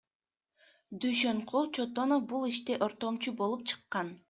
Дүйшөнкул 1.03 1.69
Чотонов 1.79 2.25
бул 2.33 2.49
иште 2.55 2.81
ортомчу 2.89 3.37
болуп 3.45 3.67
чыккан. 3.75 4.15